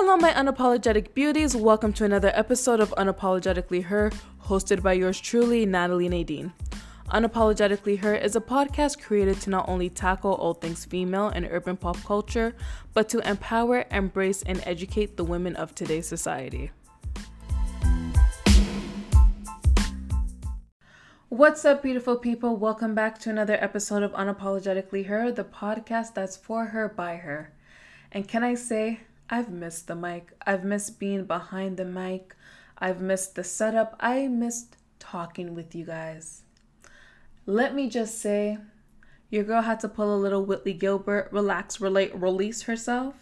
[0.00, 1.56] Hello, my unapologetic beauties.
[1.56, 4.12] Welcome to another episode of Unapologetically Her,
[4.44, 6.52] hosted by yours truly, Natalie Nadine.
[7.08, 11.76] Unapologetically Her is a podcast created to not only tackle all things female and urban
[11.76, 12.54] pop culture,
[12.94, 16.70] but to empower, embrace, and educate the women of today's society.
[21.28, 22.56] What's up, beautiful people?
[22.56, 27.52] Welcome back to another episode of Unapologetically Her, the podcast that's for her by her.
[28.12, 30.32] And can I say, I've missed the mic.
[30.46, 32.34] I've missed being behind the mic.
[32.78, 33.96] I've missed the setup.
[34.00, 36.42] I missed talking with you guys.
[37.44, 38.58] Let me just say,
[39.30, 43.14] your girl had to pull a little Whitley Gilbert, relax, relate, release herself.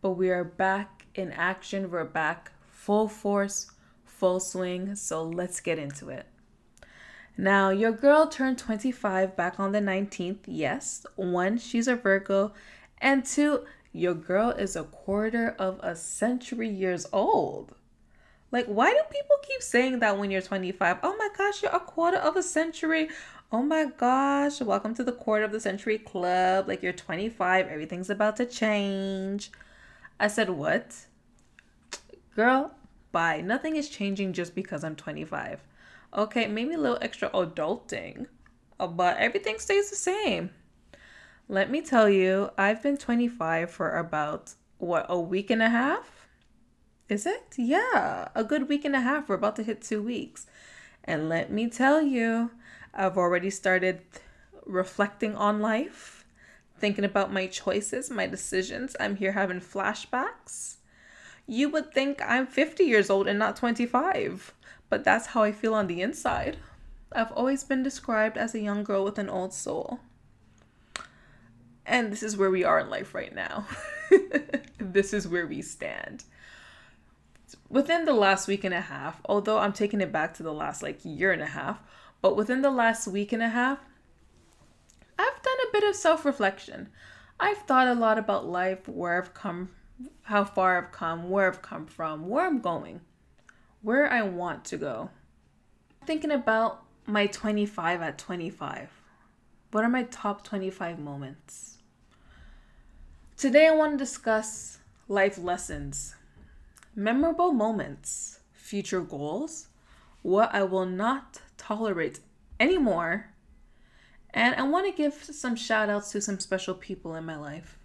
[0.00, 1.90] But we are back in action.
[1.90, 3.70] We're back full force,
[4.04, 4.94] full swing.
[4.96, 6.26] So let's get into it.
[7.38, 10.40] Now, your girl turned 25 back on the 19th.
[10.46, 11.06] Yes.
[11.16, 12.52] One, she's a Virgo.
[12.98, 17.74] And two, your girl is a quarter of a century years old.
[18.50, 20.98] Like, why do people keep saying that when you're 25?
[21.02, 23.08] Oh my gosh, you're a quarter of a century.
[23.50, 26.68] Oh my gosh, welcome to the quarter of the century club.
[26.68, 29.50] Like, you're 25, everything's about to change.
[30.18, 31.06] I said, what?
[32.34, 32.72] Girl,
[33.10, 33.42] bye.
[33.42, 35.60] Nothing is changing just because I'm 25.
[36.16, 38.26] Okay, maybe a little extra adulting,
[38.78, 40.50] uh, but everything stays the same.
[41.52, 46.26] Let me tell you, I've been 25 for about, what, a week and a half?
[47.10, 47.56] Is it?
[47.58, 49.28] Yeah, a good week and a half.
[49.28, 50.46] We're about to hit two weeks.
[51.04, 52.52] And let me tell you,
[52.94, 54.00] I've already started
[54.64, 56.24] reflecting on life,
[56.78, 58.96] thinking about my choices, my decisions.
[58.98, 60.76] I'm here having flashbacks.
[61.46, 64.54] You would think I'm 50 years old and not 25,
[64.88, 66.56] but that's how I feel on the inside.
[67.14, 70.00] I've always been described as a young girl with an old soul.
[71.92, 73.66] And this is where we are in life right now.
[74.78, 76.24] this is where we stand.
[77.68, 80.82] Within the last week and a half, although I'm taking it back to the last
[80.82, 81.82] like year and a half,
[82.22, 83.78] but within the last week and a half,
[85.18, 86.88] I've done a bit of self reflection.
[87.38, 89.68] I've thought a lot about life, where I've come,
[90.22, 93.02] how far I've come, where I've come from, where I'm going,
[93.82, 95.10] where I want to go.
[96.06, 98.88] Thinking about my 25 at 25.
[99.72, 101.81] What are my top 25 moments?
[103.42, 106.14] Today, I want to discuss life lessons,
[106.94, 109.66] memorable moments, future goals,
[110.22, 112.20] what I will not tolerate
[112.60, 113.34] anymore,
[114.30, 117.76] and I want to give some shout outs to some special people in my life.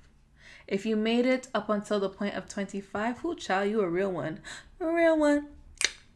[0.68, 4.12] If you made it up until the point of 25, who child, you a real
[4.12, 4.42] one.
[4.80, 5.48] A real one.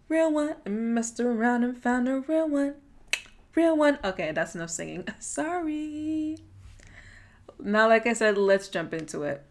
[0.07, 0.57] Real one.
[0.67, 2.75] Messed around and found a real one.
[3.55, 3.97] Real one.
[4.03, 5.07] Okay, that's enough singing.
[5.19, 6.37] Sorry.
[7.63, 9.45] Now, like I said, let's jump into it.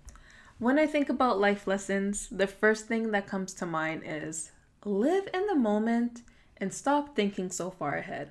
[0.58, 4.50] When I think about life lessons, the first thing that comes to mind is
[4.84, 6.22] live in the moment
[6.56, 8.30] and stop thinking so far ahead.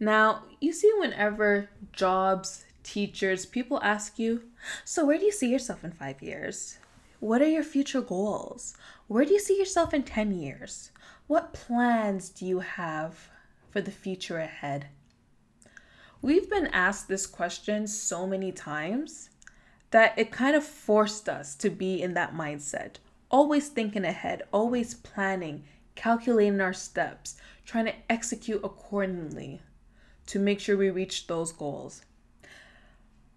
[0.00, 4.42] Now, you see, whenever jobs, teachers, people ask you,
[4.84, 6.78] So, where do you see yourself in five years?
[7.20, 8.74] What are your future goals?
[9.06, 10.90] Where do you see yourself in 10 years?
[11.26, 13.28] What plans do you have
[13.70, 14.88] for the future ahead?
[16.22, 19.28] We've been asked this question so many times
[19.90, 22.96] that it kind of forced us to be in that mindset,
[23.28, 25.64] always thinking ahead, always planning,
[25.96, 29.62] calculating our steps, trying to execute accordingly
[30.26, 32.02] to make sure we reach those goals.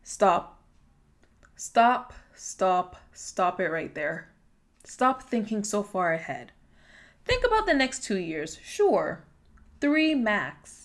[0.04, 0.62] Stop.
[1.56, 4.30] Stop, stop, stop it right there.
[4.84, 6.52] Stop thinking so far ahead.
[7.26, 9.24] Think about the next two years, sure,
[9.82, 10.85] three max.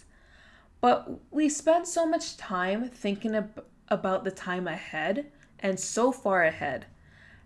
[0.81, 6.45] But we spend so much time thinking ab- about the time ahead and so far
[6.45, 6.87] ahead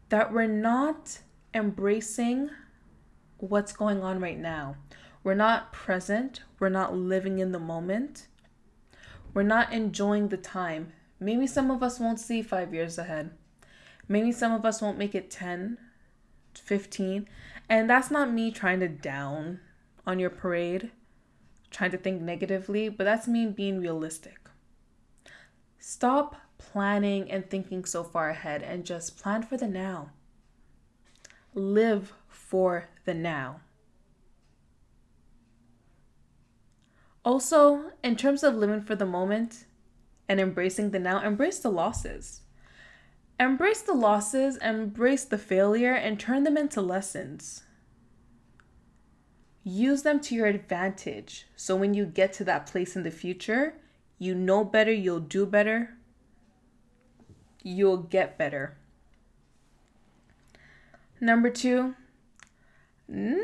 [0.09, 1.19] that we're not
[1.53, 2.51] embracing
[3.39, 4.77] what's going on right now.
[5.23, 8.27] We're not present, we're not living in the moment,
[9.33, 10.93] we're not enjoying the time.
[11.19, 13.31] Maybe some of us won't see five years ahead.
[14.07, 15.79] Maybe some of us won't make it 10,
[16.55, 17.29] 15.
[17.69, 19.61] And that's not me trying to down
[20.07, 20.91] on your parade
[21.75, 24.49] trying to think negatively, but that's me being realistic.
[25.79, 30.11] Stop planning and thinking so far ahead and just plan for the now.
[31.53, 33.61] Live for the now.
[37.25, 39.65] Also, in terms of living for the moment
[40.29, 42.43] and embracing the now, embrace the losses.
[43.41, 47.64] Embrace the losses, embrace the failure, and turn them into lessons
[49.65, 51.47] use them to your advantage.
[51.57, 53.75] So when you get to that place in the future,
[54.19, 55.97] you know better, you'll do better,
[57.63, 58.77] you'll get better.
[61.21, 61.95] Number two,
[63.09, 63.39] not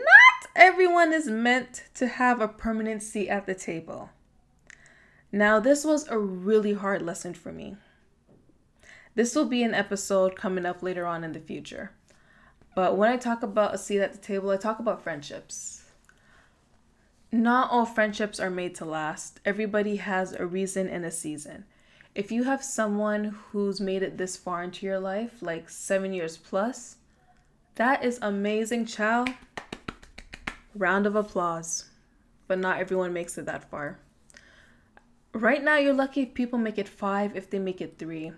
[0.54, 4.10] everyone is meant to have a permanent seat at the table.
[5.32, 7.76] Now, this was a really hard lesson for me.
[9.14, 11.92] This will be an episode coming up later on in the future.
[12.74, 15.79] But when I talk about a seat at the table, I talk about friendships.
[17.32, 19.40] Not all friendships are made to last.
[19.44, 21.64] Everybody has a reason and a season.
[22.12, 26.36] If you have someone who's made it this far into your life, like seven years
[26.36, 26.96] plus,
[27.76, 29.26] that is amazing, chow.
[30.74, 31.84] Round of applause.
[32.48, 34.00] But not everyone makes it that far.
[35.32, 38.32] Right now, you're lucky if people make it five, if they make it three.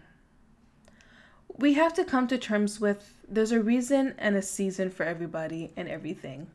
[1.56, 5.72] We have to come to terms with there's a reason and a season for everybody
[5.78, 6.48] and everything.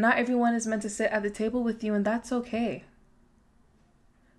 [0.00, 2.84] Not everyone is meant to sit at the table with you, and that's okay.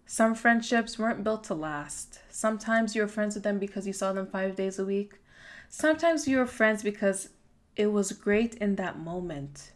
[0.06, 2.21] Some friendships weren't built to last.
[2.31, 5.19] Sometimes you're friends with them because you saw them five days a week.
[5.67, 7.29] Sometimes you're friends because
[7.75, 9.73] it was great in that moment.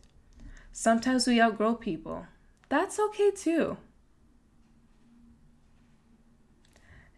[0.71, 2.27] Sometimes we outgrow people.
[2.69, 3.77] That's okay too.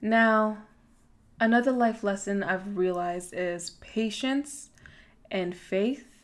[0.02, 0.58] Now,
[1.40, 4.72] another life lesson I've realized is patience
[5.30, 6.15] and faith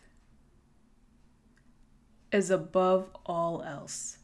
[2.31, 4.17] is above all else.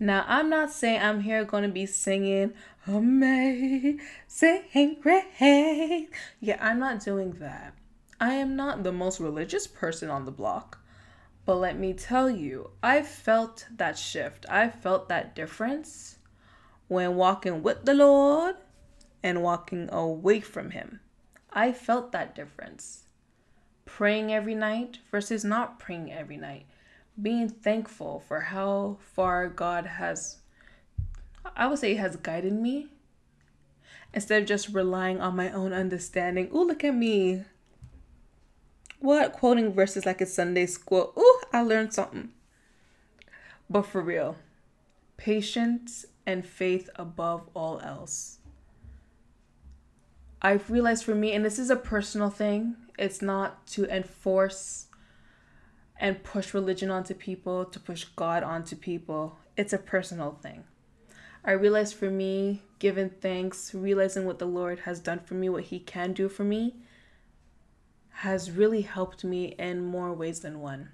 [0.00, 2.54] Now, I'm not saying I'm here going to be singing
[2.86, 4.00] Amazing
[5.00, 6.08] Grace.
[6.40, 7.74] Yeah, I'm not doing that.
[8.20, 10.78] I am not the most religious person on the block.
[11.44, 14.46] But let me tell you, I felt that shift.
[14.48, 16.18] I felt that difference
[16.88, 18.56] when walking with the Lord
[19.22, 21.00] and walking away from Him.
[21.52, 23.04] I felt that difference.
[23.84, 26.66] Praying every night versus not praying every night.
[27.20, 30.38] Being thankful for how far God has,
[31.56, 32.88] I would say, has guided me.
[34.14, 36.50] Instead of just relying on my own understanding.
[36.54, 37.44] Ooh, look at me.
[38.98, 39.32] What?
[39.32, 41.12] Quoting verses like it's Sunday school.
[41.18, 42.30] Ooh, I learned something.
[43.70, 44.36] But for real,
[45.16, 48.38] patience and faith above all else.
[50.42, 54.86] I've realized for me, and this is a personal thing, it's not to enforce
[56.02, 59.38] and push religion onto people, to push God onto people.
[59.56, 60.64] It's a personal thing.
[61.44, 65.64] I realized for me, giving thanks, realizing what the Lord has done for me, what
[65.64, 66.74] He can do for me,
[68.10, 70.88] has really helped me in more ways than one.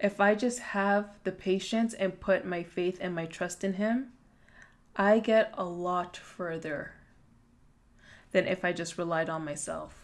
[0.00, 4.08] If I just have the patience and put my faith and my trust in Him,
[4.96, 6.94] I get a lot further
[8.32, 9.99] than if I just relied on myself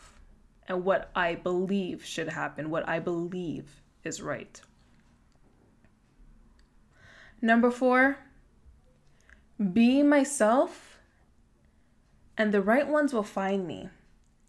[0.69, 4.61] and what I believe should happen, what I believe is right.
[7.41, 8.19] Number four,
[9.73, 10.99] be myself
[12.39, 13.89] and the right ones will find me.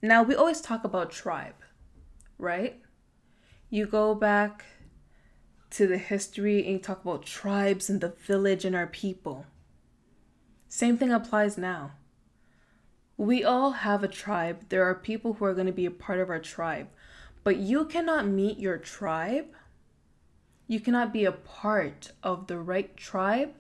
[0.02, 1.56] Now, we always talk about tribe,
[2.38, 2.80] right?
[3.70, 4.66] You go back
[5.72, 9.46] to the history and you talk about tribes and the village and our people.
[10.68, 11.94] Same thing applies now.
[13.18, 14.70] We all have a tribe.
[14.70, 16.88] There are people who are going to be a part of our tribe.
[17.44, 19.48] But you cannot meet your tribe.
[20.68, 23.54] You cannot be a part of the right tribe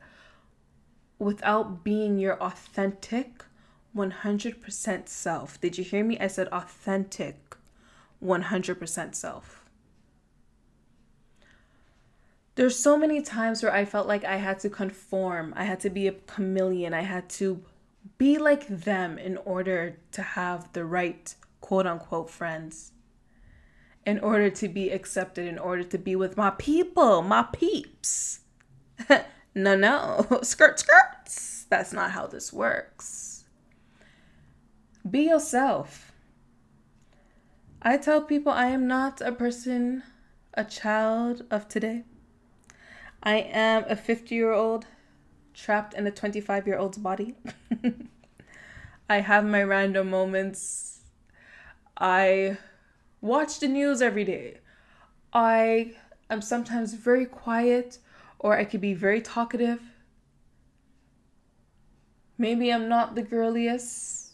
[1.18, 3.46] without being your authentic,
[3.96, 5.60] 100% self.
[5.60, 6.20] Did you hear me?
[6.20, 7.56] I said authentic,
[8.24, 9.66] 100% self.
[12.56, 15.90] There's so many times where I felt like I had to conform, I had to
[15.90, 17.64] be a chameleon, I had to
[18.18, 22.92] be like them in order to have the right quote unquote friends,
[24.06, 28.42] in order to be accepted, in order to be with my people, my peeps.
[29.56, 31.66] no, no, skirt, skirts.
[31.70, 33.44] That's not how this works.
[35.10, 36.12] Be yourself.
[37.82, 40.04] I tell people I am not a person,
[40.54, 42.04] a child of today.
[43.22, 44.86] I am a 50 year old
[45.58, 47.34] trapped in a 25 year old's body.
[49.10, 51.02] I have my random moments.
[51.98, 52.58] I
[53.22, 54.60] watch the news every day.
[55.34, 55.96] I
[56.30, 57.98] am sometimes very quiet
[58.40, 59.82] or I could be very talkative.
[62.38, 64.34] Maybe I'm not the girliest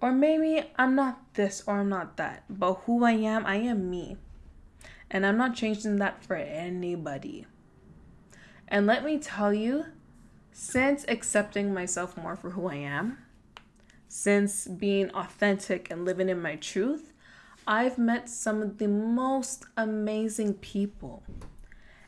[0.00, 3.90] or maybe I'm not this or I'm not that, but who I am, I am
[3.90, 4.16] me.
[5.10, 7.46] And I'm not changing that for anybody.
[8.70, 9.86] And let me tell you,
[10.52, 13.18] since accepting myself more for who I am,
[14.08, 17.12] since being authentic and living in my truth,
[17.66, 21.22] I've met some of the most amazing people.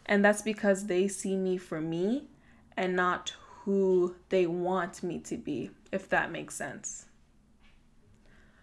[0.06, 2.28] And that's because they see me for me
[2.76, 7.06] and not who they want me to be, if that makes sense.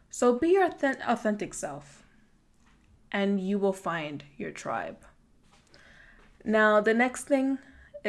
[0.10, 2.04] So be your authentic self.
[3.12, 4.98] and you will find your tribe.
[6.44, 7.60] Now, the next thing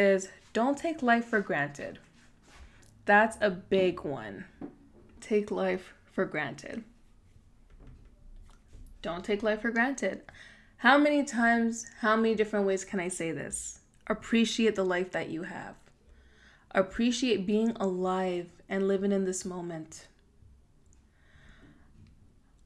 [0.01, 1.99] is don't take life for granted.
[3.05, 4.47] That's a big one.
[5.21, 6.85] Take life for granted.
[9.03, 10.23] Don't take life for granted.
[10.79, 13.81] How many times, how many different ways can I say this?
[14.07, 15.75] Appreciate the life that you have.
[16.71, 20.07] Appreciate being alive and living in this moment.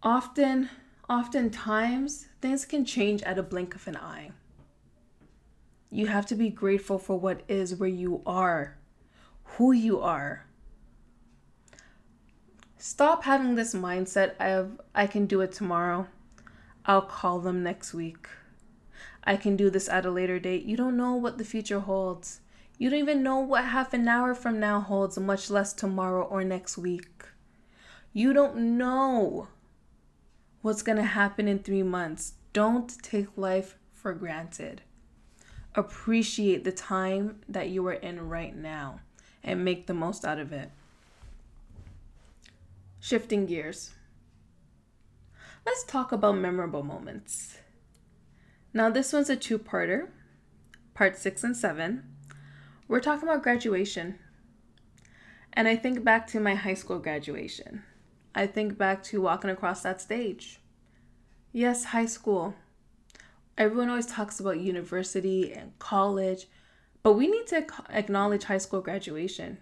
[0.02, 0.68] Often,
[1.08, 4.30] oftentimes, things can change at a blink of an eye.
[5.94, 8.76] You have to be grateful for what is where you are,
[9.44, 10.44] who you are.
[12.76, 16.08] Stop having this mindset of, I can do it tomorrow.
[16.84, 18.26] I'll call them next week.
[19.22, 20.64] I can do this at a later date.
[20.64, 22.40] You don't know what the future holds.
[22.76, 26.42] You don't even know what half an hour from now holds, much less tomorrow or
[26.42, 27.24] next week.
[28.12, 29.46] You don't know
[30.60, 32.32] what's going to happen in three months.
[32.52, 34.82] Don't take life for granted.
[35.74, 39.00] Appreciate the time that you are in right now
[39.42, 40.70] and make the most out of it.
[43.00, 43.90] Shifting gears.
[45.66, 47.58] Let's talk about memorable moments.
[48.72, 50.08] Now, this one's a two parter,
[50.94, 52.04] part six and seven.
[52.86, 54.18] We're talking about graduation.
[55.52, 57.82] And I think back to my high school graduation.
[58.34, 60.60] I think back to walking across that stage.
[61.52, 62.54] Yes, high school.
[63.56, 66.46] Everyone always talks about university and college,
[67.02, 69.58] but we need to acknowledge high school graduation.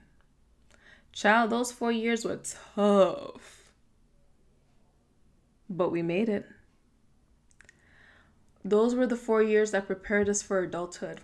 [1.12, 2.40] Child, those four years were
[2.74, 3.72] tough.
[5.68, 6.46] But we made it.
[8.64, 11.20] Those were the four years that prepared us for adulthood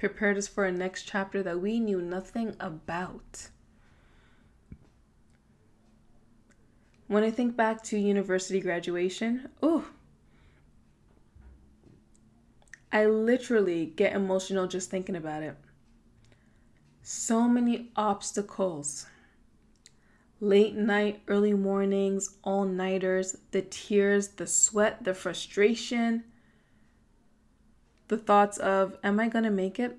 [0.00, 3.50] prepared us for a next chapter that we knew nothing about.
[7.06, 9.84] When I think back to university graduation, oh,
[12.92, 15.56] I literally get emotional just thinking about it.
[17.02, 19.06] So many obstacles.
[20.40, 26.24] Late night, early mornings, all nighters, the tears, the sweat, the frustration,
[28.08, 29.96] the thoughts of, am I to make it?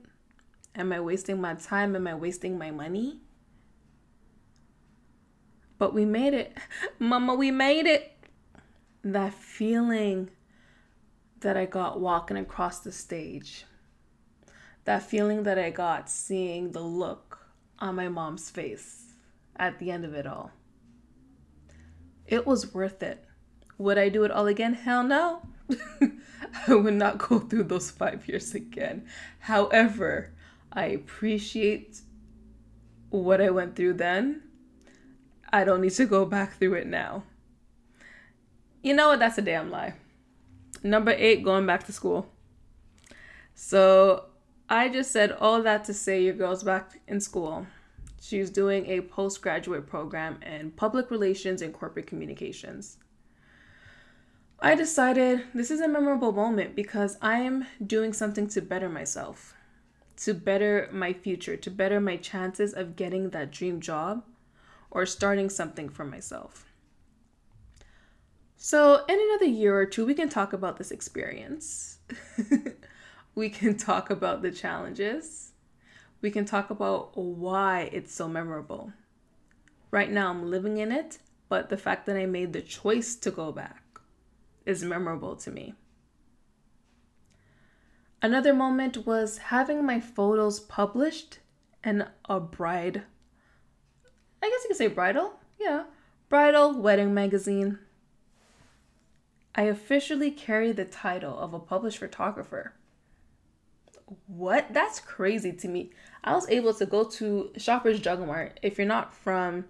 [0.75, 1.95] Am I wasting my time?
[1.95, 3.19] Am I wasting my money?
[5.77, 6.57] But we made it.
[7.00, 8.12] Mama, we made it.
[9.03, 10.29] That feeling
[11.41, 13.65] that I got walking across the stage.
[14.86, 17.39] That feeling that I got seeing the look
[17.79, 19.13] on my mom's face
[19.55, 20.51] at the end of it all.
[22.25, 23.25] It was worth it.
[23.77, 24.74] Would I do it all again?
[24.74, 25.41] Hell no.
[26.67, 29.07] I would not go through those five years again.
[29.39, 30.31] However,
[30.71, 32.01] I appreciate
[33.10, 34.43] what I went through then.
[35.51, 37.24] I don't need to go back through it now.
[38.81, 39.19] You know what?
[39.19, 39.93] That's a damn lie.
[40.83, 42.27] Number eight, going back to school.
[43.53, 44.25] So
[44.69, 47.67] I just said all that to say your girl's back in school.
[48.19, 52.97] She's doing a postgraduate program in public relations and corporate communications.
[54.59, 59.55] I decided this is a memorable moment because I am doing something to better myself,
[60.17, 64.23] to better my future, to better my chances of getting that dream job
[64.91, 66.70] or starting something for myself.
[68.63, 71.98] So, in another year or two, we can talk about this experience.
[73.36, 75.53] we can talk about the challenges.
[76.22, 78.94] We can talk about why it's so memorable.
[79.89, 81.18] Right now, I'm living in it,
[81.50, 84.00] but the fact that I made the choice to go back
[84.63, 85.74] is memorable to me.
[88.22, 91.39] Another moment was having my photos published
[91.84, 93.01] in a bride,
[94.39, 95.86] I guess you could say bridal, yeah,
[96.30, 97.80] bridal wedding magazine.
[99.53, 102.74] I officially carry the title of a published photographer.
[104.27, 104.74] What?
[104.74, 105.91] That's crazy to me.
[106.24, 108.60] I was able to go to Shoppers Drug Mart.
[108.62, 109.65] If you're not from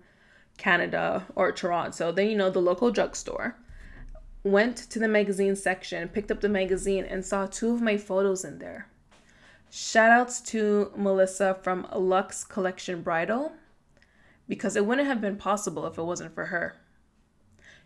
[0.57, 3.55] Canada or Toronto, then you know the local drugstore
[4.43, 8.43] went to the magazine section, picked up the magazine, and saw two of my photos
[8.43, 8.87] in there.
[9.71, 13.53] Shoutouts to Melissa from Lux Collection Bridal
[14.47, 16.75] because it wouldn't have been possible if it wasn't for her.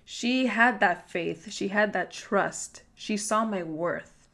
[0.06, 4.28] She had that faith, she had that trust, she saw my worth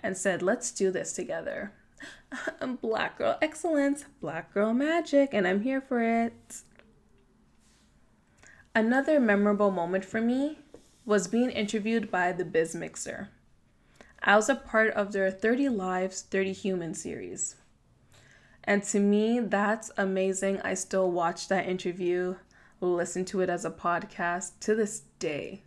[0.00, 1.72] and said, Let's do this together.
[2.82, 6.62] Black girl excellence, black girl magic, and I'm here for it.
[8.74, 10.58] Another memorable moment for me
[11.04, 13.28] was being interviewed by the Biz Mixer.
[14.22, 17.56] I was a part of their 30 Lives, 30 Humans series.
[18.64, 20.60] And to me, that's amazing.
[20.62, 22.36] I still watch that interview,
[22.80, 25.62] listen to it as a podcast to this day.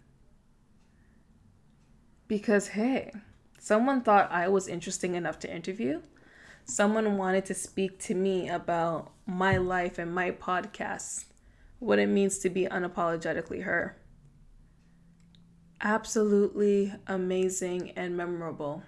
[2.28, 3.14] Because, hey,
[3.58, 6.02] someone thought I was interesting enough to interview.
[6.66, 11.26] Someone wanted to speak to me about my life and my podcast,
[11.80, 13.96] what it means to be unapologetically her.
[15.80, 18.84] Absolutely amazing and memorable.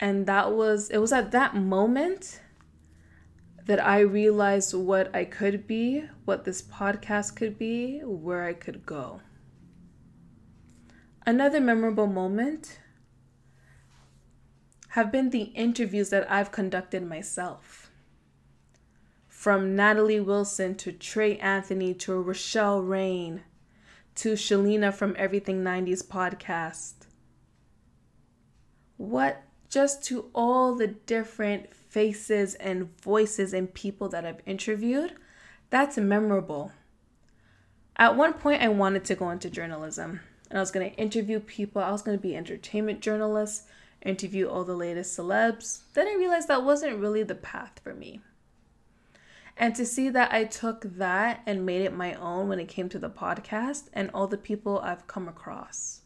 [0.00, 2.40] And that was, it was at that moment
[3.66, 8.84] that I realized what I could be, what this podcast could be, where I could
[8.86, 9.20] go.
[11.26, 12.80] Another memorable moment
[14.90, 17.90] have been the interviews that I've conducted myself.
[19.28, 23.42] From Natalie Wilson to Trey Anthony to Rochelle Rain
[24.16, 27.06] to Shalina from Everything 90s podcast.
[28.96, 35.14] What just to all the different faces and voices and people that I've interviewed,
[35.68, 36.72] that's memorable.
[37.96, 41.40] At one point, I wanted to go into journalism and I was going to interview
[41.40, 41.82] people.
[41.82, 43.68] I was going to be entertainment journalist,
[44.02, 45.80] interview all the latest celebs.
[45.92, 48.20] Then I realized that wasn't really the path for me.
[49.56, 52.88] And to see that I took that and made it my own when it came
[52.88, 56.00] to the podcast and all the people I've come across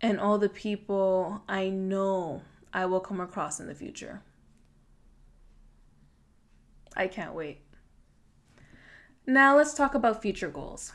[0.00, 2.42] and all the people I know
[2.74, 4.20] I will come across in the future.
[6.96, 7.60] I can't wait.
[9.26, 10.92] Now let's talk about future goals.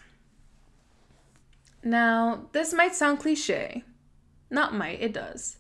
[1.84, 3.84] Now, this might sound cliche.
[4.50, 5.56] Not might, it does.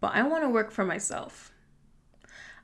[0.00, 1.52] But I want to work for myself.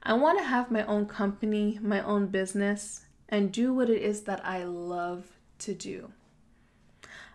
[0.02, 4.22] I want to have my own company, my own business, and do what it is
[4.22, 5.26] that I love
[5.60, 6.12] to do.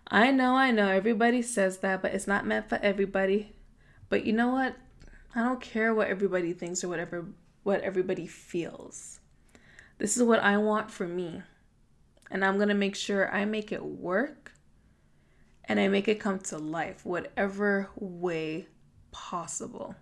[0.08, 3.54] I know, I know, everybody says that, but it's not meant for everybody.
[4.10, 4.76] But you know what?
[5.34, 7.26] I don't care what everybody thinks or whatever
[7.64, 9.20] what everybody feels.
[9.98, 11.44] This is what I want for me.
[12.32, 14.54] And I'm going to make sure I make it work
[15.66, 18.68] and I make it come to life whatever way
[19.12, 19.96] possible.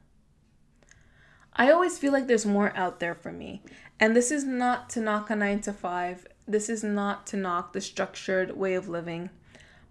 [1.53, 3.61] I always feel like there's more out there for me.
[3.99, 6.27] And this is not to knock a 9 to 5.
[6.47, 9.29] This is not to knock the structured way of living.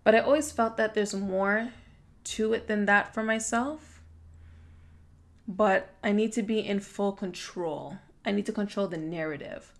[0.04, 1.70] But I always felt that there's more
[2.24, 3.97] to it than that for myself.
[5.48, 7.96] But I need to be in full control.
[8.24, 9.72] I need to control the narrative.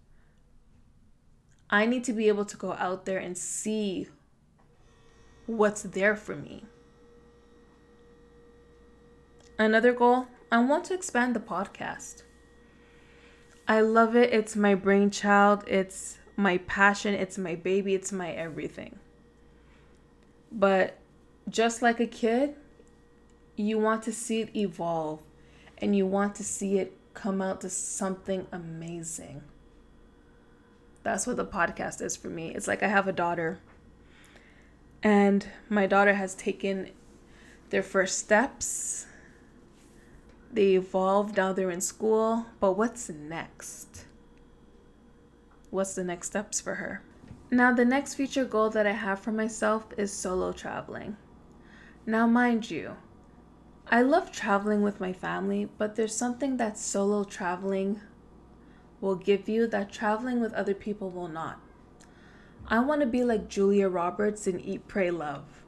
[1.68, 4.08] I need to be able to go out there and see
[5.44, 6.64] what's there for me.
[9.58, 12.22] Another goal I want to expand the podcast.
[13.66, 14.32] I love it.
[14.32, 15.64] It's my brainchild.
[15.66, 17.12] It's my passion.
[17.12, 17.94] It's my baby.
[17.94, 18.98] It's my everything.
[20.50, 20.96] But
[21.50, 22.54] just like a kid,
[23.56, 25.20] you want to see it evolve
[25.78, 29.42] and you want to see it come out to something amazing.
[31.02, 32.54] That's what the podcast is for me.
[32.54, 33.60] It's like I have a daughter,
[35.02, 36.90] and my daughter has taken
[37.70, 39.06] their first steps.
[40.52, 42.46] They evolved, now they're in school.
[42.60, 44.06] But what's next?
[45.70, 47.02] What's the next steps for her?
[47.50, 51.16] Now, the next future goal that I have for myself is solo traveling.
[52.06, 52.96] Now, mind you,
[53.90, 58.00] I love traveling with my family, but there's something that solo traveling
[59.00, 61.58] will give you that traveling with other people will not.
[62.66, 65.62] I want to be like Julia Roberts in Eat, Pray, Love.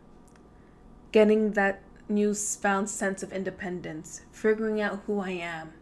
[1.13, 5.73] Getting that newfound sense of independence, figuring out who I am,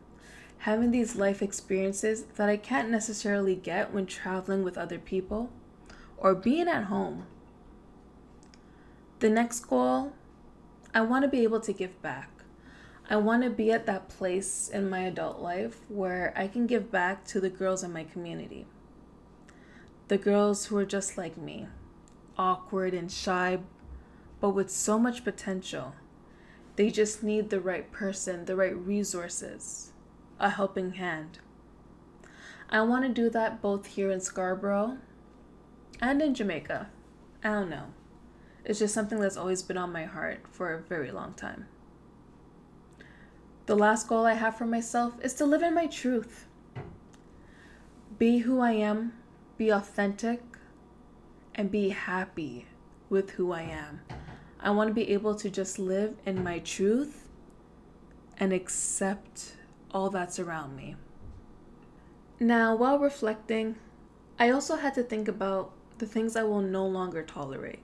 [0.59, 5.51] having these life experiences that I can't necessarily get when traveling with other people
[6.17, 7.27] or being at home.
[9.19, 10.13] The next goal,
[10.99, 12.29] I want to be able to give back.
[13.09, 16.91] I want to be at that place in my adult life where I can give
[16.91, 18.67] back to the girls in my community.
[20.09, 21.69] The girls who are just like me,
[22.37, 23.61] awkward and shy,
[24.41, 25.95] but with so much potential.
[26.75, 29.93] They just need the right person, the right resources,
[30.41, 31.39] a helping hand.
[32.69, 34.99] I want to do that both here in Scarborough
[36.01, 36.91] and in Jamaica.
[37.45, 37.93] I don't know.
[38.69, 41.67] It's just something that's always been on my heart for a very long time.
[43.65, 46.47] The last goal I have for myself is to live in my truth.
[48.19, 49.15] Be who I am,
[49.57, 50.43] be authentic,
[51.55, 52.67] and be happy
[53.09, 54.03] with who I am.
[54.61, 57.27] I want to be able to just live in my truth
[58.37, 59.55] and accept
[59.93, 60.95] all that's around me.
[62.39, 63.77] Now, while reflecting,
[64.39, 67.81] I also had to think about the things I will no longer tolerate.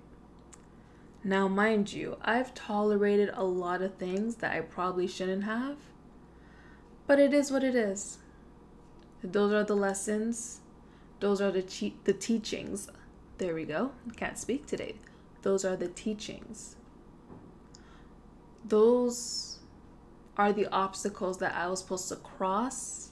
[1.24, 5.78] Now, mind you, I've tolerated a lot of things that I probably shouldn't have,
[7.06, 8.18] but it is what it is.
[9.22, 10.60] Those are the lessons,
[11.20, 12.88] those are the, che- the teachings.
[13.38, 13.92] There we go.
[14.16, 14.96] Can't speak today.
[15.42, 16.76] Those are the teachings.
[18.64, 19.58] those
[20.36, 23.10] are the obstacles that I was supposed to cross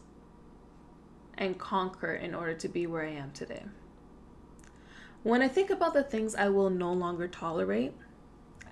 [1.39, 3.65] and conquer in order to be where I am today.
[5.23, 7.95] When I think about the things I will no longer tolerate,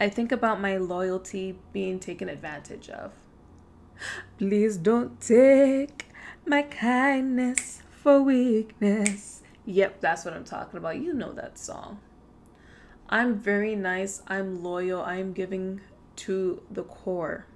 [0.00, 3.12] I think about my loyalty being taken advantage of.
[4.38, 6.06] Please don't take
[6.46, 9.42] my kindness for weakness.
[9.66, 10.96] Yep, that's what I'm talking about.
[10.96, 12.00] You know that song.
[13.10, 14.22] I'm very nice.
[14.26, 15.02] I'm loyal.
[15.02, 15.82] I'm giving
[16.16, 17.46] to the core.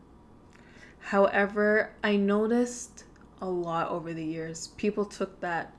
[0.99, 3.05] However, I noticed
[3.41, 4.69] a lot over the years.
[4.77, 5.75] People took that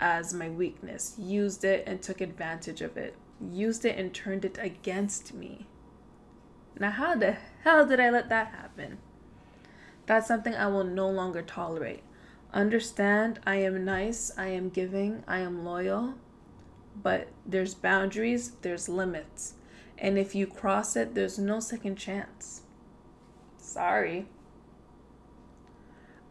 [0.00, 4.58] as my weakness, used it and took advantage of it, used it and turned it
[4.60, 5.66] against me.
[6.78, 8.98] Now, how the hell did I let that happen?
[10.06, 12.02] That's something I will no longer tolerate.
[12.52, 16.14] Understand, I am nice, I am giving, I am loyal,
[17.02, 19.54] but there's boundaries, there's limits.
[19.98, 22.62] And if you cross it, there's no second chance.
[23.58, 24.26] Sorry.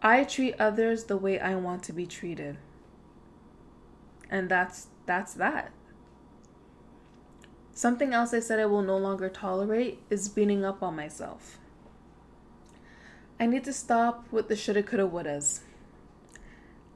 [0.01, 2.57] I treat others the way I want to be treated.
[4.29, 5.71] And that's that's that.
[7.77, 11.59] Something else I said I will no longer tolerate is beating up on myself.
[13.39, 15.59] I need to stop with the shoulda, coulda, wouldas.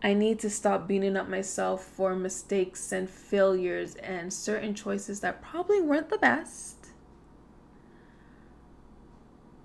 [0.01, 5.43] I need to stop beating up myself for mistakes and failures and certain choices that
[5.43, 6.87] probably weren't the best.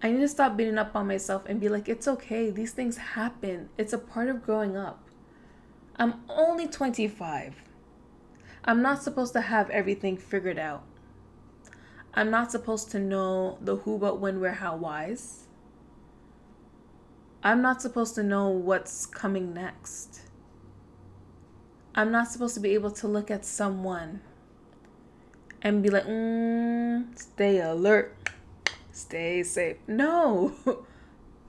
[0.03, 2.51] I need to stop beating up on myself and be like, it's okay.
[2.51, 3.71] These things happen.
[3.79, 5.03] It's a part of growing up.
[5.97, 7.55] I'm only 25.
[8.67, 10.85] I'm not supposed to have everything figured out.
[12.17, 15.47] I'm not supposed to know the who, but when, where, how, whys.
[17.43, 20.23] I'm not supposed to know what's coming next.
[21.95, 24.21] I'm not supposed to be able to look at someone
[25.61, 28.17] and be like, mm, stay alert,
[28.93, 29.77] stay safe.
[29.87, 30.55] No,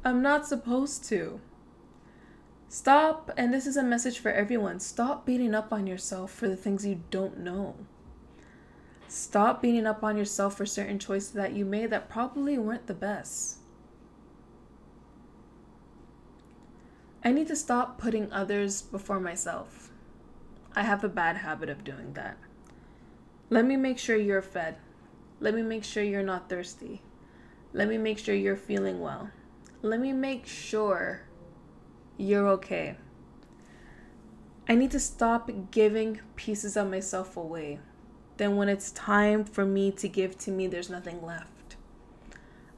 [0.04, 1.40] I'm not supposed to.
[2.68, 6.58] Stop, and this is a message for everyone stop beating up on yourself for the
[6.58, 7.76] things you don't know.
[9.08, 12.94] Stop beating up on yourself for certain choices that you made that probably weren't the
[12.94, 13.58] best.
[17.24, 19.92] I need to stop putting others before myself.
[20.76, 22.38] I have a bad habit of doing that.
[23.50, 24.76] Let me make sure you're fed.
[25.40, 27.02] Let me make sure you're not thirsty.
[27.74, 29.30] Let me make sure you're feeling well.
[29.82, 31.22] Let me make sure
[32.18, 32.98] you're okay.
[34.68, 37.80] I need to stop giving pieces of myself away.
[38.38, 41.76] Then, when it's time for me to give to me, there's nothing left.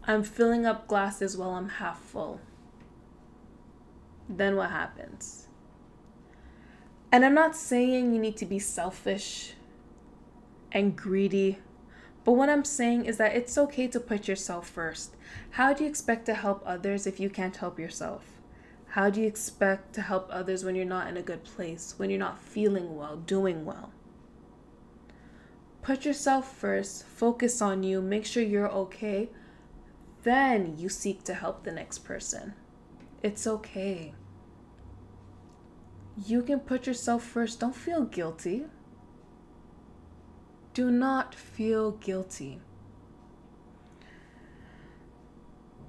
[0.06, 2.39] I'm filling up glasses while I'm half full.
[4.28, 5.48] Then what happens?
[7.12, 9.54] And I'm not saying you need to be selfish
[10.72, 11.58] and greedy,
[12.24, 15.15] but what I'm saying is that it's okay to put yourself first.
[15.52, 18.24] How do you expect to help others if you can't help yourself?
[18.89, 22.10] How do you expect to help others when you're not in a good place, when
[22.10, 23.91] you're not feeling well, doing well?
[25.89, 29.28] Put yourself first, focus on you, make sure you're okay.
[30.21, 32.54] Then you seek to help the next person.
[33.23, 34.13] It's okay.
[36.15, 37.60] You can put yourself first.
[37.60, 38.65] Don't feel guilty.
[40.75, 42.60] Do not feel guilty.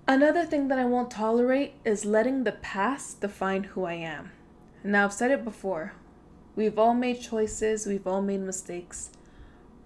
[0.09, 4.33] Another thing that I won't tolerate is letting the past define who I am.
[4.83, 5.93] Now, I've said it before.
[6.57, 9.11] We've all made choices, we've all made mistakes.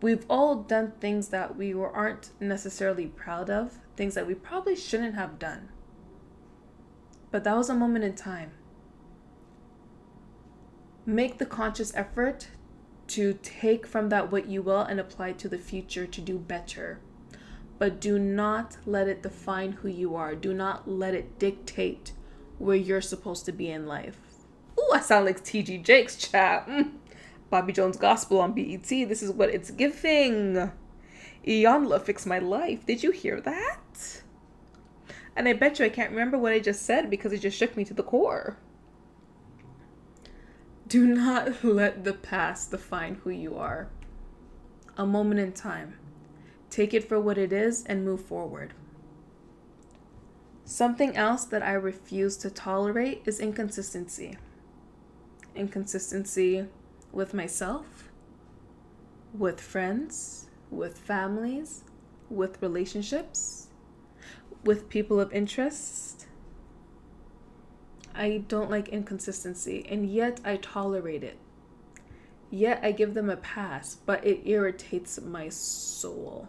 [0.01, 5.15] We've all done things that we aren't necessarily proud of, things that we probably shouldn't
[5.15, 5.71] have done.
[7.31, 8.53] But that was a moment in time.
[11.07, 12.49] Make the conscious effort
[13.09, 17.01] to take from that what you will and apply to the future to do better.
[17.79, 20.35] But do not let it define who you are.
[20.35, 22.13] Do not let it dictate
[22.59, 24.19] where you're supposed to be in life.
[24.79, 26.69] Ooh, I sound like TD Jakes, chat.
[27.55, 28.83] Bobby Jones Gospel on BET.
[28.88, 30.73] This is what it's giving.
[31.47, 32.85] Iyanla fixed my life.
[32.85, 34.23] Did you hear that?
[35.37, 37.77] And I bet you I can't remember what I just said because it just shook
[37.77, 38.57] me to the core.
[40.88, 43.87] Do not let the past define who you are.
[44.97, 45.95] A moment in time.
[46.71, 48.75] Take it for what it is and move forward.
[50.64, 54.38] Something else that I refuse to tolerate is inconsistency.
[55.55, 56.67] Inconsistency
[57.14, 58.11] with myself,
[59.33, 61.85] with friends, with families,
[62.31, 63.68] with relationships,
[64.64, 66.27] with people of interest,
[68.14, 71.38] I don't like inconsistency, and yet I tolerate it.
[72.50, 76.48] Yet I give them a pass, but it irritates my soul.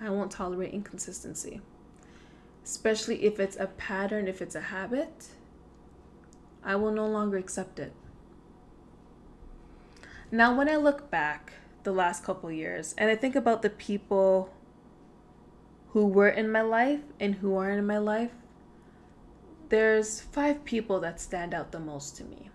[0.00, 1.60] I won't tolerate inconsistency.
[2.64, 5.28] especially if it's a pattern, if it's a habit,
[6.62, 7.92] I will no longer accept it.
[10.32, 14.54] Now, when I look back the last couple years and I think about the people
[15.88, 18.30] who were in my life and who are in my life,
[19.70, 22.50] there's five people that stand out the most to me.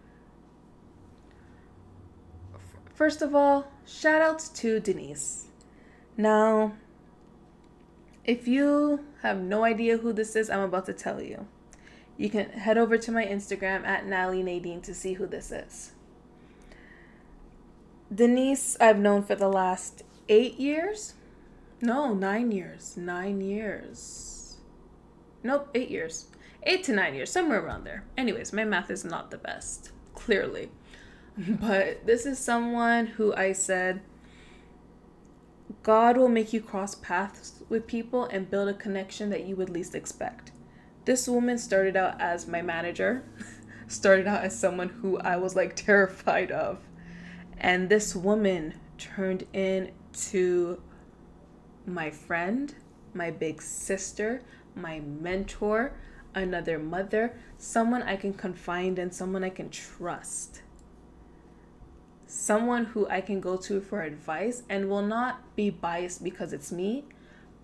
[2.94, 5.48] First of all, shout outs to Denise.
[6.16, 6.76] Now,
[8.24, 11.48] if you have no idea who this is, I'm about to tell you.
[12.18, 15.92] You can head over to my Instagram at Natalie Nadine to see who this is.
[18.15, 21.15] Denise, I've known for the last eight years.
[21.82, 22.95] No, nine years.
[22.95, 24.58] Nine years.
[25.43, 26.28] Nope, eight years.
[26.63, 28.06] Eight to nine years, somewhere around there.
[28.17, 30.69] Anyways, my math is not the best, clearly.
[31.38, 34.01] But this is someone who I said,
[35.84, 39.69] God will make you cross paths with people and build a connection that you would
[39.69, 40.51] least expect.
[41.04, 43.25] This woman started out as my manager,
[43.88, 46.80] started out as someone who I was like terrified of.
[47.65, 50.82] And this woman turned into
[51.88, 52.73] my friend,
[53.15, 54.43] my big sister,
[54.75, 55.93] my mentor,
[56.36, 60.62] another mother, someone I can confide in, someone I can trust
[62.36, 66.71] someone who I can go to for advice and will not be biased because it's
[66.71, 67.06] me,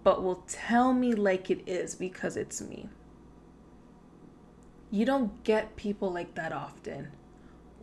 [0.03, 2.89] but will tell me like it is because it's me.
[4.89, 7.09] You don't get people like that often.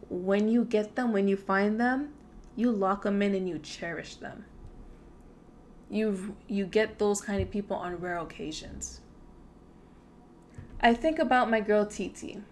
[0.09, 2.11] When you get them, when you find them,
[2.57, 4.45] you lock them in and you cherish them.
[5.91, 9.01] You you get those kind of people on rare occasions.
[10.81, 12.43] I think about my girl Titi.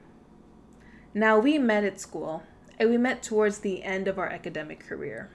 [1.14, 2.42] Now we met at school
[2.78, 5.30] and we met towards the end of our academic career.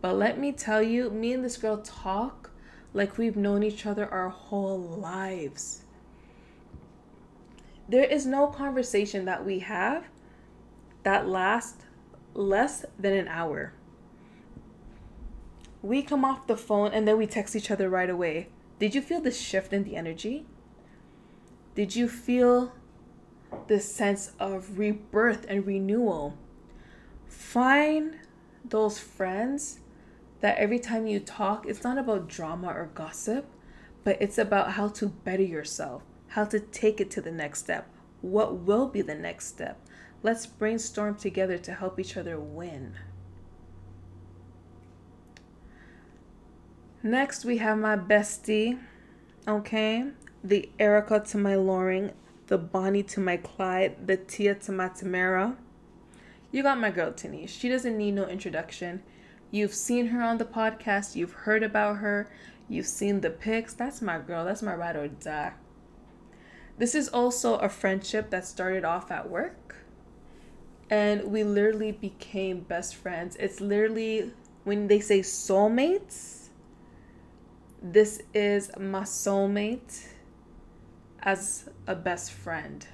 [0.00, 2.50] But let me tell you, me and this girl talk
[2.92, 5.82] like we've known each other our whole lives.
[7.88, 10.04] There is no conversation that we have
[11.02, 11.84] that lasts
[12.34, 13.72] less than an hour.
[15.82, 18.48] We come off the phone and then we text each other right away.
[18.78, 20.46] Did you feel the shift in the energy?
[21.74, 22.72] Did you feel
[23.66, 26.36] this sense of rebirth and renewal.
[27.26, 28.16] Find
[28.64, 29.80] those friends
[30.40, 33.46] that every time you talk, it's not about drama or gossip,
[34.04, 37.88] but it's about how to better yourself, how to take it to the next step.
[38.20, 39.80] What will be the next step?
[40.22, 42.94] Let's brainstorm together to help each other win.
[47.02, 48.78] Next, we have my bestie,
[49.46, 50.04] okay?
[50.42, 52.12] The Erica to my Loring
[52.48, 55.56] the Bonnie to my Clyde, the Tia to my Tamera.
[56.50, 57.46] You got my girl Tini.
[57.46, 59.02] She doesn't need no introduction.
[59.50, 62.30] You've seen her on the podcast, you've heard about her,
[62.68, 63.74] you've seen the pics.
[63.74, 65.52] That's my girl, that's my ride or die.
[66.78, 69.77] This is also a friendship that started off at work.
[70.90, 73.36] And we literally became best friends.
[73.36, 74.32] It's literally
[74.64, 76.48] when they say soulmates,
[77.82, 80.06] this is my soulmate
[81.22, 82.86] as a best friend.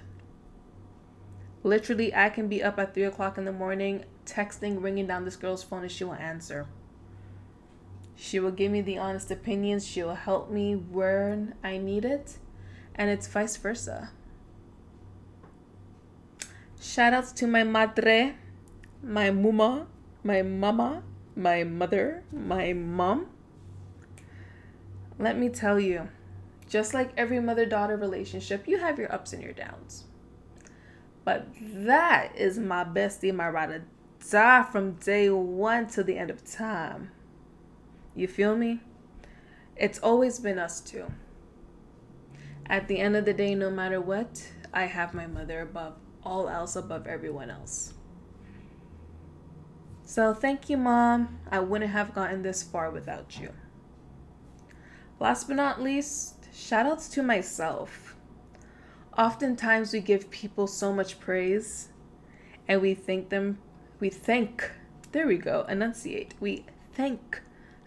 [1.63, 5.37] Literally, I can be up at 3 o'clock in the morning, texting, ringing down this
[5.37, 6.67] girl's phone, and she will answer.
[8.17, 9.87] She will give me the honest opinions.
[9.87, 12.39] She will help me when I need it.
[12.95, 14.11] And it's vice versa.
[16.85, 18.35] Shout outs to my madre,
[19.03, 19.87] my muma,
[20.23, 21.03] my mama,
[21.35, 23.29] my mother, my mom.
[25.19, 26.09] Let me tell you,
[26.69, 30.05] just like every mother daughter relationship, you have your ups and your downs.
[31.25, 33.85] But that is my bestie, my ride or
[34.31, 37.13] die from day one to the end of time.
[38.15, 38.81] You feel me?
[39.75, 41.07] It's always been us two.
[42.67, 45.95] At the end of the day, no matter what, I have my mother above
[46.25, 47.95] all else, above everyone else.
[50.05, 51.39] So thank you, Mom.
[51.51, 53.53] I wouldn't have gotten this far without you.
[55.19, 58.15] Last but not least, Shoutouts to myself.
[59.19, 61.89] Oftentimes we give people so much praise
[62.69, 63.59] and we thank them,
[64.01, 64.71] we thank,
[65.13, 66.35] there we go, enunciate.
[66.41, 67.41] We thank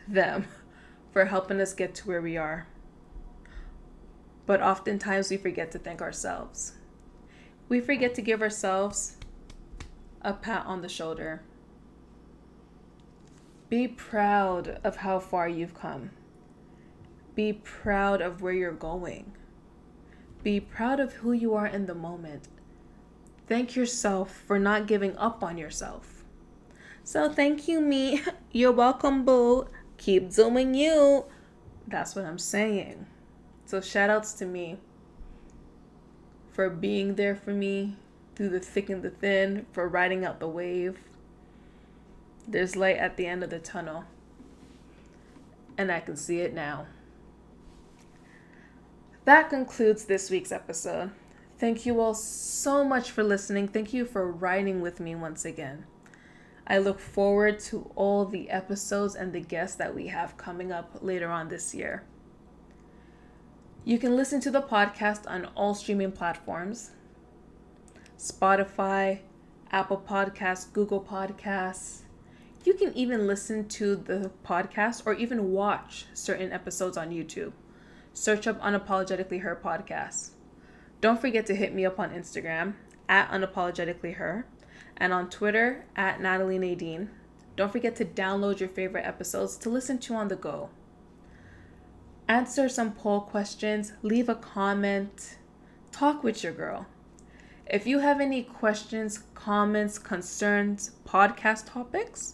[0.08, 0.46] them
[1.12, 2.68] for helping us get to where we are.
[4.46, 6.74] But oftentimes we forget to thank ourselves.
[7.70, 9.18] We forget to give ourselves
[10.22, 11.42] a pat on the shoulder.
[13.70, 16.12] Be proud of how far you've come.
[17.36, 19.34] Be proud of where you're going.
[20.44, 22.48] Be proud of who you are in the moment.
[23.48, 26.24] Thank yourself for not giving up on yourself.
[27.04, 28.22] So, thank you, me.
[28.52, 29.68] You're welcome, boo.
[29.98, 31.26] Keep doing you.
[31.88, 33.06] That's what I'm saying.
[33.66, 34.78] So shout outs to me
[36.58, 37.96] for being there for me
[38.36, 40.98] through the thick and the thin, for riding out the wave.
[42.48, 44.06] There's light at the end of the tunnel.
[45.78, 46.88] And I can see it now.
[49.26, 51.12] That concludes this week's episode.
[51.60, 53.68] Thank you all so much for listening.
[53.68, 55.86] Thank you for riding with me once again.
[56.66, 60.98] I look forward to all the episodes and the guests that we have coming up
[61.02, 62.04] later on this year.
[63.88, 66.92] You can listen to the podcast on all streaming platforms
[68.18, 69.20] Spotify,
[69.72, 72.00] Apple Podcasts, Google Podcasts.
[72.66, 77.54] You can even listen to the podcast or even watch certain episodes on YouTube
[78.14, 80.32] search up Unapologetically Her podcast.
[81.00, 82.74] Don't forget to hit me up on Instagram
[83.08, 84.46] at Unapologetically Her
[84.98, 87.10] and on Twitter at Natalie Nadine.
[87.56, 90.72] Don't forget to download your favorite episodes to listen to on the go.
[92.28, 95.38] Answer some poll questions, leave a comment,
[95.92, 96.88] talk with your girl.
[97.66, 102.34] If you have any questions, comments, concerns, podcast topics,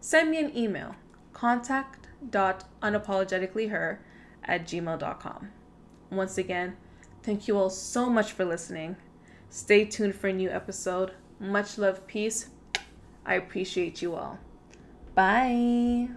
[0.00, 0.94] send me an email
[1.32, 3.98] contact.unapologeticallyher
[4.44, 5.50] at gmail.com.
[6.10, 6.76] Once again,
[7.22, 8.94] thank you all so much for listening.
[9.50, 11.14] Stay tuned for a new episode.
[11.40, 12.50] Much love, peace.
[13.26, 14.38] I appreciate you all.
[15.14, 16.08] Bye.